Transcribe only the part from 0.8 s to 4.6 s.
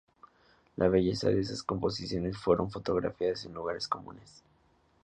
belleza de esas composiciones fueron fotografiadas en lugares comunes.